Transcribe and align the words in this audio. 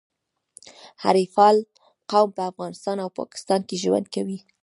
حریفال 1.03 1.55
قوم 2.11 2.29
په 2.37 2.43
افغانستان 2.51 2.97
او 3.03 3.09
پاکستان 3.19 3.61
کي 3.69 3.75
ژوند 3.83 4.05
کوي. 4.15 4.39